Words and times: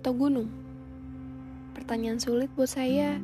atau 0.00 0.16
gunung? 0.16 0.48
Pertanyaan 1.76 2.16
sulit 2.16 2.48
buat 2.56 2.72
saya, 2.72 3.20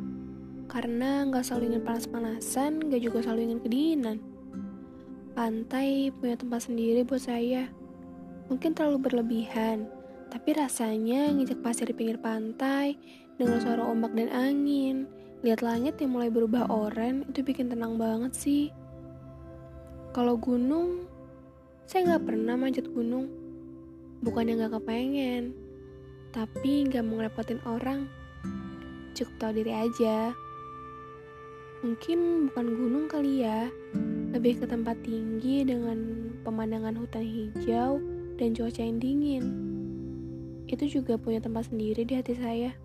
karena 0.68 1.24
nggak 1.24 1.40
selalu 1.40 1.72
ingin 1.72 1.82
panas-panasan, 1.88 2.84
nggak 2.84 3.00
juga 3.00 3.24
selalu 3.24 3.40
ingin 3.48 3.60
kedinginan. 3.64 4.16
Pantai 5.32 6.12
punya 6.12 6.36
tempat 6.36 6.68
sendiri 6.68 7.00
buat 7.00 7.24
saya. 7.24 7.72
Mungkin 8.52 8.76
terlalu 8.76 9.08
berlebihan, 9.08 9.88
tapi 10.28 10.52
rasanya 10.52 11.32
nginjak 11.32 11.64
pasir 11.64 11.88
di 11.88 11.96
pinggir 11.96 12.20
pantai, 12.20 12.94
dengan 13.40 13.56
suara 13.56 13.80
ombak 13.84 14.12
dan 14.12 14.28
angin, 14.28 15.08
lihat 15.40 15.64
langit 15.64 15.96
yang 16.00 16.12
mulai 16.12 16.28
berubah 16.28 16.68
oranye, 16.68 17.24
itu 17.32 17.40
bikin 17.40 17.72
tenang 17.72 17.96
banget 17.96 18.36
sih. 18.36 18.68
Kalau 20.12 20.36
gunung, 20.36 21.08
saya 21.88 22.14
nggak 22.14 22.24
pernah 22.24 22.56
manjat 22.56 22.88
gunung. 22.88 23.28
Bukannya 24.24 24.56
nggak 24.56 24.80
kepengen, 24.80 25.65
tapi 26.36 26.84
nggak 26.84 27.00
mau 27.00 27.16
ngerepotin 27.16 27.64
orang. 27.64 28.04
Cukup 29.16 29.32
tahu 29.40 29.52
diri 29.56 29.72
aja. 29.72 30.36
Mungkin 31.80 32.52
bukan 32.52 32.66
gunung 32.76 33.04
kali 33.08 33.40
ya, 33.40 33.72
lebih 34.36 34.60
ke 34.60 34.68
tempat 34.68 35.00
tinggi 35.00 35.64
dengan 35.64 36.28
pemandangan 36.44 36.92
hutan 37.00 37.24
hijau 37.24 37.96
dan 38.36 38.52
cuaca 38.52 38.84
yang 38.84 39.00
dingin. 39.00 39.44
Itu 40.68 40.84
juga 40.84 41.16
punya 41.16 41.40
tempat 41.40 41.72
sendiri 41.72 42.04
di 42.04 42.12
hati 42.12 42.36
saya. 42.36 42.76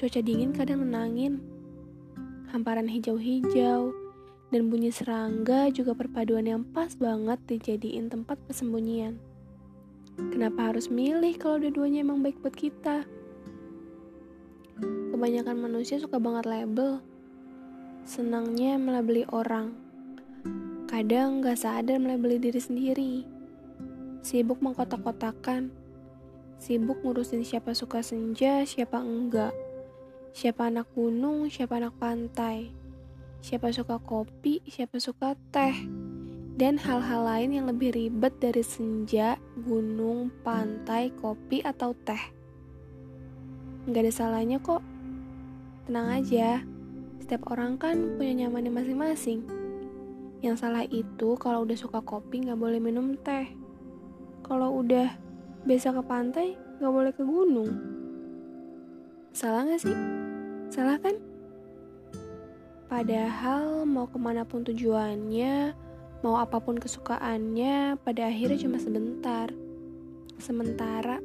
Cuaca 0.00 0.24
dingin 0.24 0.56
kadang 0.56 0.88
menangin. 0.88 1.44
Hamparan 2.48 2.88
hijau-hijau 2.88 3.92
dan 4.52 4.62
bunyi 4.72 4.88
serangga 4.88 5.68
juga 5.68 5.92
perpaduan 5.92 6.48
yang 6.48 6.64
pas 6.64 6.96
banget 6.96 7.40
dijadiin 7.48 8.08
tempat 8.08 8.40
persembunyian. 8.48 9.31
Kenapa 10.18 10.68
harus 10.68 10.92
milih 10.92 11.40
kalau 11.40 11.56
dua-duanya 11.56 12.04
emang 12.04 12.20
baik 12.20 12.36
buat 12.44 12.52
kita? 12.52 13.08
Kebanyakan 15.08 15.56
manusia 15.56 15.96
suka 15.96 16.20
banget 16.20 16.44
label. 16.44 17.00
Senangnya 18.04 18.76
melabeli 18.76 19.24
orang. 19.32 19.72
Kadang 20.84 21.40
gak 21.40 21.64
sadar 21.64 21.96
melabeli 21.96 22.36
diri 22.36 22.60
sendiri. 22.60 23.14
Sibuk 24.20 24.60
mengkotak-kotakan. 24.60 25.72
Sibuk 26.60 27.00
ngurusin 27.00 27.40
siapa 27.40 27.72
suka 27.72 28.04
senja, 28.04 28.68
siapa 28.68 29.00
enggak. 29.00 29.56
Siapa 30.36 30.68
anak 30.68 30.92
gunung, 30.92 31.48
siapa 31.48 31.80
anak 31.80 31.96
pantai. 31.96 32.68
Siapa 33.40 33.72
suka 33.72 33.96
kopi, 33.96 34.60
siapa 34.68 35.00
suka 35.00 35.34
teh 35.50 36.01
dan 36.52 36.76
hal-hal 36.76 37.24
lain 37.24 37.50
yang 37.56 37.66
lebih 37.68 37.96
ribet 37.96 38.36
dari 38.36 38.60
senja, 38.60 39.40
gunung, 39.56 40.28
pantai, 40.44 41.08
kopi, 41.16 41.64
atau 41.64 41.96
teh. 42.04 42.20
Nggak 43.88 44.02
ada 44.04 44.12
salahnya 44.12 44.60
kok. 44.60 44.84
Tenang 45.88 46.22
aja, 46.22 46.60
setiap 47.18 47.48
orang 47.50 47.80
kan 47.80 48.20
punya 48.20 48.44
nyamannya 48.44 48.68
masing-masing. 48.68 49.42
Yang 50.44 50.56
salah 50.60 50.84
itu 50.84 51.38
kalau 51.40 51.64
udah 51.64 51.78
suka 51.78 52.04
kopi 52.04 52.44
nggak 52.44 52.60
boleh 52.60 52.78
minum 52.78 53.16
teh. 53.16 53.48
Kalau 54.44 54.82
udah 54.82 55.08
biasa 55.64 55.94
ke 55.96 56.02
pantai 56.04 56.58
nggak 56.82 56.92
boleh 56.92 57.12
ke 57.14 57.22
gunung. 57.24 57.70
Salah 59.32 59.64
nggak 59.64 59.80
sih? 59.80 59.96
Salah 60.68 61.00
kan? 61.00 61.16
Padahal 62.92 63.88
mau 63.88 64.04
ke 64.04 64.20
mana 64.20 64.44
pun 64.44 64.60
tujuannya, 64.68 65.72
Mau 66.22 66.38
apa 66.38 66.62
pun 66.62 66.78
kesukaannya, 66.78 67.98
pada 67.98 68.30
akhirnya 68.30 68.62
cuma 68.62 68.78
sebentar. 68.78 69.50
Sementara, 70.38 71.18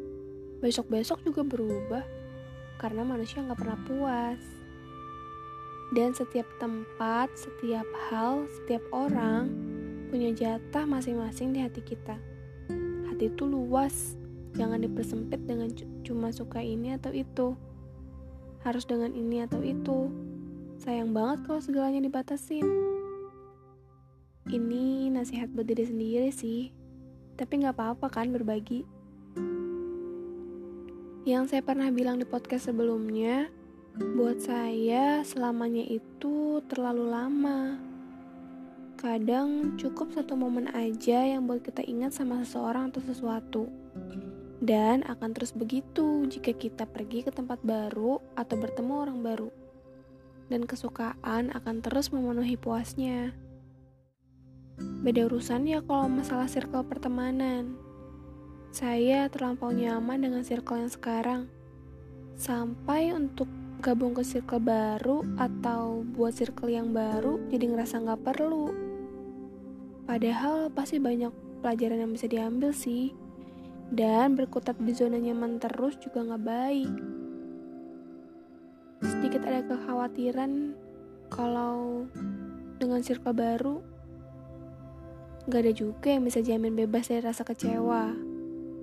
besok-besok 0.57 1.21
juga 1.21 1.45
berubah, 1.45 2.01
karena 2.81 3.05
manusia 3.05 3.45
nggak 3.45 3.61
pernah 3.61 3.79
puas. 3.85 4.41
Dan 5.93 6.17
setiap 6.17 6.49
tempat, 6.57 7.29
setiap 7.37 7.85
hal, 8.09 8.49
setiap 8.57 8.81
orang 8.89 9.53
punya 10.09 10.33
jatah 10.33 10.89
masing-masing 10.89 11.53
di 11.53 11.61
hati 11.61 11.85
kita. 11.85 12.17
Hati 13.05 13.29
itu 13.29 13.45
luas, 13.45 14.17
jangan 14.57 14.81
dipersempit 14.81 15.45
dengan 15.45 15.69
cuma 16.01 16.33
suka 16.33 16.57
ini 16.57 16.97
atau 16.97 17.13
itu. 17.13 17.53
Harus 18.65 18.89
dengan 18.89 19.13
ini 19.13 19.45
atau 19.45 19.61
itu. 19.61 20.09
Sayang 20.81 21.13
banget 21.13 21.45
kalau 21.45 21.61
segalanya 21.61 22.01
dibatasin. 22.01 22.96
Ini 24.47 25.11
nasihat 25.11 25.51
buat 25.51 25.67
diri 25.67 25.83
sendiri 25.83 26.31
sih, 26.31 26.71
tapi 27.35 27.59
nggak 27.59 27.75
apa-apa 27.75 28.07
kan 28.07 28.31
berbagi. 28.31 28.87
Yang 31.27 31.51
saya 31.51 31.61
pernah 31.67 31.91
bilang 31.91 32.15
di 32.15 32.23
podcast 32.23 32.71
sebelumnya, 32.71 33.51
buat 34.15 34.39
saya 34.39 35.19
selamanya 35.27 35.83
itu 35.83 36.63
terlalu 36.71 37.11
lama. 37.11 37.75
Kadang 38.95 39.75
cukup 39.75 40.15
satu 40.15 40.39
momen 40.39 40.71
aja 40.71 41.27
yang 41.27 41.43
buat 41.43 41.59
kita 41.59 41.83
ingat 41.83 42.15
sama 42.15 42.39
seseorang 42.47 42.87
atau 42.87 43.03
sesuatu. 43.03 43.67
Dan 44.63 45.03
akan 45.03 45.35
terus 45.35 45.51
begitu 45.51 46.23
jika 46.31 46.55
kita 46.55 46.87
pergi 46.87 47.27
ke 47.27 47.35
tempat 47.35 47.59
baru 47.67 48.23
atau 48.39 48.55
bertemu 48.55 48.93
orang 48.95 49.19
baru. 49.19 49.51
Dan 50.47 50.63
kesukaan 50.63 51.51
akan 51.51 51.83
terus 51.83 52.15
memenuhi 52.15 52.55
puasnya. 52.55 53.35
Beda 54.77 55.25
urusan 55.25 55.65
ya 55.65 55.81
kalau 55.81 56.05
masalah 56.05 56.45
circle 56.45 56.85
pertemanan. 56.85 57.73
Saya 58.69 59.25
terlampau 59.25 59.73
nyaman 59.73 60.21
dengan 60.21 60.45
circle 60.45 60.85
yang 60.85 60.93
sekarang. 60.93 61.41
Sampai 62.37 63.09
untuk 63.09 63.49
gabung 63.81 64.13
ke 64.13 64.21
circle 64.21 64.61
baru 64.61 65.25
atau 65.41 66.05
buat 66.05 66.37
circle 66.37 66.69
yang 66.69 66.93
baru 66.93 67.41
jadi 67.49 67.73
ngerasa 67.73 68.05
nggak 68.05 68.21
perlu. 68.21 68.69
Padahal 70.05 70.69
pasti 70.69 71.01
banyak 71.01 71.33
pelajaran 71.65 72.05
yang 72.05 72.13
bisa 72.13 72.29
diambil 72.29 72.69
sih. 72.69 73.17
Dan 73.89 74.37
berkutat 74.37 74.77
di 74.77 74.93
zona 74.93 75.17
nyaman 75.17 75.57
terus 75.57 75.97
juga 75.97 76.21
nggak 76.21 76.43
baik. 76.45 76.93
Sedikit 79.01 79.41
ada 79.41 79.65
kekhawatiran 79.65 80.77
kalau 81.33 82.05
dengan 82.77 83.01
circle 83.01 83.33
baru 83.33 83.96
Gak 85.47 85.63
ada 85.63 85.71
juga 85.71 86.11
yang 86.11 86.27
bisa 86.27 86.43
jamin 86.43 86.75
bebas 86.75 87.07
dari 87.07 87.23
rasa 87.23 87.47
kecewa. 87.47 88.11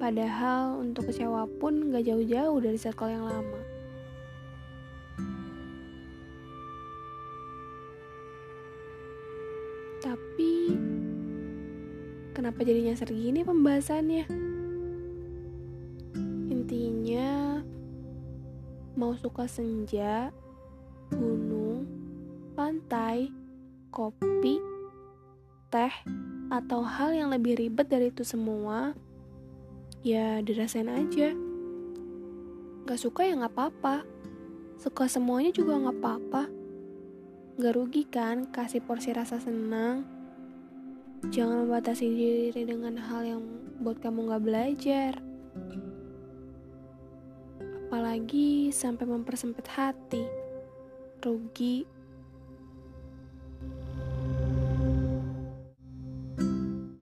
Padahal 0.01 0.81
untuk 0.81 1.13
kecewa 1.13 1.45
pun 1.61 1.93
gak 1.93 2.09
jauh-jauh 2.09 2.57
dari 2.57 2.81
circle 2.81 3.13
yang 3.13 3.29
lama. 3.29 3.61
Tapi, 10.01 10.73
kenapa 12.33 12.65
jadi 12.65 12.81
nyasar 12.81 13.13
pembahasannya? 13.45 14.25
Intinya, 16.49 17.61
mau 18.97 19.13
suka 19.21 19.45
senja, 19.45 20.33
gunung, 21.13 21.85
pantai, 22.57 23.29
kopi, 23.93 24.74
teh, 25.75 25.91
atau 26.55 26.87
hal 26.87 27.11
yang 27.19 27.35
lebih 27.35 27.59
ribet 27.59 27.91
dari 27.91 28.15
itu 28.15 28.23
semua, 28.23 28.95
ya 30.07 30.39
dirasain 30.39 30.87
aja. 30.87 31.35
Gak 32.87 33.01
suka 33.03 33.27
ya 33.27 33.35
gak 33.35 33.59
apa-apa. 33.59 34.07
Suka 34.79 35.11
semuanya 35.11 35.51
juga 35.51 35.75
gak 35.83 35.99
apa-apa. 35.99 36.43
Gak 37.59 37.75
rugi 37.75 38.07
kan 38.07 38.47
kasih 38.55 38.87
porsi 38.87 39.11
rasa 39.11 39.43
senang. 39.43 40.07
Jangan 41.35 41.67
membatasi 41.67 42.07
diri 42.07 42.63
dengan 42.63 42.95
hal 42.95 43.27
yang 43.27 43.43
buat 43.83 43.99
kamu 43.99 44.31
gak 44.31 44.45
belajar. 44.47 45.13
Apalagi 47.91 48.71
sampai 48.71 49.11
mempersempit 49.11 49.67
hati. 49.75 50.23
Rugi 51.25 51.89